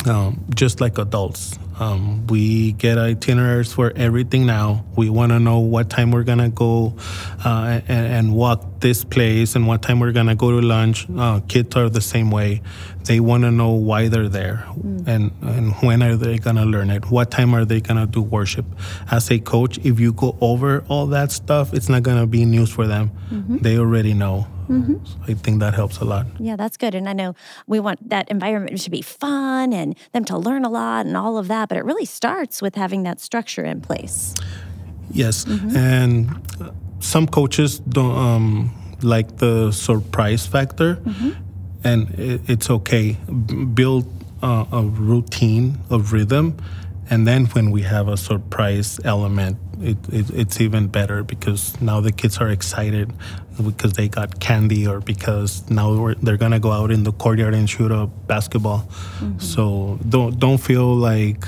um, 0.08 0.46
just 0.56 0.80
like 0.80 0.98
adults. 0.98 1.58
Um, 1.80 2.28
we 2.28 2.74
get 2.74 2.98
itineraries 2.98 3.72
for 3.72 3.94
everything 3.96 4.46
now. 4.46 4.86
We 4.98 5.10
want 5.10 5.32
to 5.32 5.40
know 5.40 5.60
what 5.60 5.90
time 5.90 6.12
we're 6.12 6.24
gonna 6.24 6.50
go 6.50 6.96
uh, 7.44 7.80
and, 7.88 8.08
and 8.14 8.36
walk 8.36 8.82
this 8.82 9.06
place 9.06 9.56
and 9.56 9.66
what 9.66 9.82
time 9.82 10.00
we're 10.00 10.12
gonna 10.12 10.36
go 10.36 10.52
to 10.52 10.66
lunch. 10.66 11.08
Uh, 11.16 11.40
kids 11.48 11.76
are 11.78 11.90
the 11.90 12.02
same 12.02 12.32
way. 12.32 12.62
They 13.06 13.22
want 13.22 13.44
to 13.44 13.52
know 13.52 13.72
why 13.72 14.08
they're 14.08 14.30
there 14.30 14.66
and, 15.08 15.32
and 15.42 15.74
when 15.78 16.04
are 16.04 16.16
they 16.16 16.38
going 16.38 16.58
to 16.58 16.66
learn 16.66 16.92
it? 16.92 17.10
What 17.10 17.32
time 17.32 17.56
are 17.56 17.66
they 17.66 17.82
going 17.82 18.00
to 18.00 18.06
do 18.06 18.22
worship? 18.22 18.66
As 19.10 19.32
a 19.32 19.40
coach 19.40 19.80
if 19.80 20.00
you 20.00 20.14
go 20.14 20.38
over 20.42 20.84
all 20.90 21.08
that 21.08 21.32
stuff 21.32 21.74
it's 21.74 21.90
not 21.90 22.04
going 22.04 22.20
to 22.20 22.28
be 22.28 22.46
news 22.46 22.70
for 22.70 22.86
them. 22.86 23.10
They 23.62 23.80
already 23.80 24.14
know 24.14 24.46
so 24.70 25.18
i 25.28 25.34
think 25.34 25.60
that 25.60 25.74
helps 25.74 25.98
a 26.00 26.06
lot 26.06 26.26
Yeah, 26.40 26.56
that's 26.56 26.78
good. 26.78 26.94
And 26.96 27.10
I 27.10 27.14
know 27.14 27.34
we 27.68 27.80
want 27.80 28.00
that 28.10 28.30
environment 28.30 28.78
to 28.86 28.90
be 28.92 29.02
fun 29.02 29.74
and 29.74 29.96
them 30.14 30.26
to 30.26 30.38
learn 30.38 30.64
a 30.66 30.70
lot 30.70 31.06
and 31.08 31.18
all 31.18 31.38
of 31.38 31.48
that, 31.48 31.70
but 31.70 31.78
it 31.78 31.84
really 31.86 32.06
starts 32.06 32.62
with 32.62 32.76
having 32.76 33.04
that 33.04 33.20
structure 33.20 33.66
in 33.66 33.82
place. 33.82 34.36
yes 35.12 35.46
and 35.76 36.30
uh, 36.62 36.70
some 37.00 37.26
coaches 37.28 37.80
don't 37.80 38.16
um, 38.28 38.70
like 39.02 39.38
the 39.38 39.72
surprise 39.72 40.46
factor 40.48 41.00
and 41.84 42.10
it, 42.20 42.42
it's 42.48 42.70
okay 42.70 43.18
B- 43.48 43.66
build 43.66 44.06
uh, 44.44 44.66
a 44.72 44.84
routine 44.84 45.78
of 45.90 46.14
rhythm 46.14 46.54
and 47.10 47.28
then 47.28 47.46
when 47.48 47.72
we 47.72 47.82
have 47.82 48.08
a 48.08 48.18
surprise 48.18 49.00
element 49.04 49.58
it, 49.82 49.98
it, 50.12 50.30
it's 50.32 50.60
even 50.60 50.88
better 50.88 51.24
because 51.24 51.80
now 51.82 52.02
the 52.02 52.12
kids 52.12 52.38
are 52.40 52.50
excited 52.50 53.14
because 53.64 53.94
they 53.94 54.08
got 54.08 54.40
candy 54.40 54.88
or 54.88 55.00
because 55.00 55.70
now 55.70 55.94
we're, 55.96 56.16
they're 56.16 56.38
gonna 56.38 56.60
go 56.60 56.72
out 56.72 56.92
in 56.92 57.04
the 57.04 57.12
courtyard 57.12 57.54
and 57.54 57.70
shoot 57.70 57.92
a 57.92 58.08
basketball. 58.08 58.80
Mm-hmm. 59.20 59.40
So 59.40 60.00
don't 60.08 60.38
don't 60.40 60.58
feel 60.58 60.96
like 60.96 61.44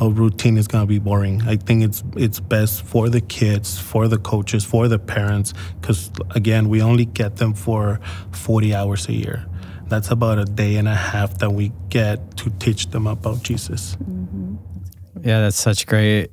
a 0.00 0.08
routine 0.08 0.56
is 0.56 0.66
gonna 0.66 0.86
be 0.86 0.98
boring. 0.98 1.42
I 1.42 1.56
think 1.56 1.84
it's 1.84 2.02
it's 2.16 2.40
best 2.40 2.82
for 2.82 3.08
the 3.08 3.20
kids 3.20 3.78
for 3.78 4.08
the 4.08 4.18
coaches 4.18 4.64
for 4.64 4.88
the 4.88 4.98
parents 4.98 5.52
because 5.80 6.10
again 6.34 6.68
we 6.68 6.82
only 6.82 7.04
get 7.04 7.36
them 7.36 7.54
for 7.54 8.00
40 8.32 8.74
hours 8.74 9.08
a 9.08 9.12
year. 9.12 9.46
That's 9.88 10.10
about 10.10 10.38
a 10.38 10.44
day 10.44 10.76
and 10.76 10.88
a 10.88 10.94
half 10.94 11.38
that 11.38 11.50
we 11.50 11.72
get 11.90 12.38
to 12.38 12.50
teach 12.50 12.88
them 12.88 13.06
about 13.06 13.42
Jesus. 13.42 13.96
Mm-hmm. 13.96 14.73
Yeah, 15.22 15.40
that's 15.40 15.56
such 15.56 15.86
great 15.86 16.30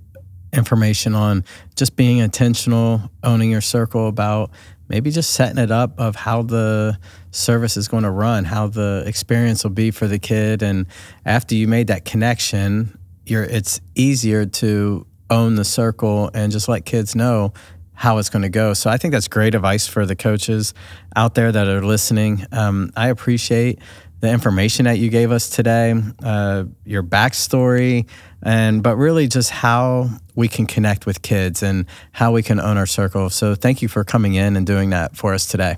information 0.53 1.15
on 1.15 1.45
just 1.75 1.95
being 1.95 2.17
intentional, 2.17 3.09
owning 3.23 3.51
your 3.51 3.61
circle 3.61 4.07
about 4.07 4.51
maybe 4.89 5.09
just 5.09 5.31
setting 5.31 5.57
it 5.57 5.71
up 5.71 5.97
of 5.97 6.15
how 6.15 6.41
the 6.41 6.97
service 7.31 7.77
is 7.77 7.87
going 7.87 8.03
to 8.03 8.11
run, 8.11 8.43
how 8.43 8.67
the 8.67 9.03
experience 9.05 9.63
will 9.63 9.71
be 9.71 9.89
for 9.91 10.07
the 10.07 10.19
kid 10.19 10.61
and 10.61 10.85
after 11.25 11.55
you 11.55 11.67
made 11.67 11.87
that 11.87 12.03
connection, 12.03 12.97
you're 13.25 13.43
it's 13.43 13.79
easier 13.95 14.45
to 14.45 15.05
own 15.29 15.55
the 15.55 15.63
circle 15.63 16.29
and 16.33 16.51
just 16.51 16.67
let 16.67 16.85
kids 16.85 17.15
know 17.15 17.53
how 17.93 18.17
it's 18.17 18.29
going 18.29 18.41
to 18.41 18.49
go. 18.49 18.73
So 18.73 18.89
I 18.89 18.97
think 18.97 19.13
that's 19.13 19.27
great 19.27 19.55
advice 19.55 19.87
for 19.87 20.05
the 20.05 20.15
coaches 20.15 20.73
out 21.15 21.35
there 21.35 21.51
that 21.51 21.67
are 21.67 21.85
listening. 21.85 22.45
Um, 22.51 22.91
I 22.97 23.09
appreciate 23.09 23.79
the 24.21 24.29
information 24.29 24.85
that 24.85 24.99
you 24.99 25.09
gave 25.09 25.31
us 25.31 25.49
today, 25.49 25.93
uh, 26.23 26.63
your 26.85 27.03
backstory, 27.03 28.07
and 28.43 28.81
but 28.81 28.95
really 28.95 29.27
just 29.27 29.49
how 29.49 30.09
we 30.35 30.47
can 30.47 30.65
connect 30.65 31.05
with 31.05 31.21
kids 31.21 31.61
and 31.61 31.85
how 32.11 32.31
we 32.31 32.41
can 32.41 32.59
own 32.59 32.77
our 32.77 32.85
circle. 32.85 33.29
So 33.29 33.55
thank 33.55 33.81
you 33.81 33.87
for 33.87 34.03
coming 34.03 34.35
in 34.35 34.55
and 34.55 34.65
doing 34.65 34.91
that 34.91 35.17
for 35.17 35.33
us 35.33 35.45
today. 35.45 35.75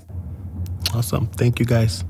Awesome. 0.94 1.26
Thank 1.28 1.58
you 1.58 1.66
guys. 1.66 2.04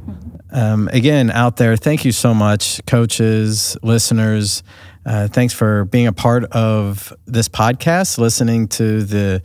Um, 0.50 0.88
again, 0.92 1.30
out 1.30 1.56
there, 1.56 1.76
thank 1.76 2.04
you 2.04 2.12
so 2.12 2.34
much, 2.34 2.84
coaches, 2.86 3.76
listeners. 3.82 4.62
Uh, 5.06 5.28
thanks 5.28 5.52
for 5.52 5.84
being 5.86 6.06
a 6.06 6.12
part 6.12 6.44
of 6.52 7.12
this 7.26 7.48
podcast, 7.48 8.18
listening 8.18 8.68
to 8.68 9.02
the 9.02 9.42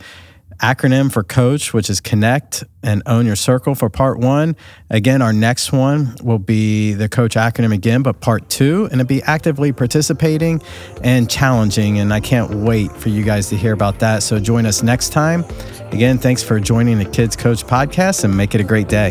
acronym 0.62 1.10
for 1.10 1.22
coach, 1.22 1.72
which 1.72 1.90
is 1.90 2.00
connect 2.00 2.64
and 2.82 3.02
own 3.06 3.26
your 3.26 3.36
circle 3.36 3.74
for 3.74 3.88
part 3.88 4.18
one. 4.18 4.56
Again, 4.88 5.22
our 5.22 5.32
next 5.32 5.72
one 5.72 6.16
will 6.22 6.38
be 6.38 6.94
the 6.94 7.08
coach 7.08 7.34
acronym 7.34 7.72
again, 7.72 8.02
but 8.02 8.20
part 8.20 8.48
two, 8.48 8.84
and 8.84 9.00
it'll 9.00 9.08
be 9.08 9.22
actively 9.22 9.72
participating 9.72 10.62
and 11.02 11.28
challenging. 11.28 11.98
And 11.98 12.12
I 12.12 12.20
can't 12.20 12.50
wait 12.54 12.92
for 12.92 13.08
you 13.08 13.22
guys 13.24 13.48
to 13.50 13.56
hear 13.56 13.72
about 13.72 13.98
that. 14.00 14.22
So 14.22 14.38
join 14.38 14.66
us 14.66 14.82
next 14.82 15.10
time. 15.10 15.44
Again, 15.92 16.18
thanks 16.18 16.42
for 16.42 16.60
joining 16.60 16.98
the 16.98 17.04
Kids 17.04 17.36
Coach 17.36 17.64
podcast 17.64 18.24
and 18.24 18.36
make 18.36 18.54
it 18.54 18.60
a 18.60 18.64
great 18.64 18.88
day. 18.88 19.10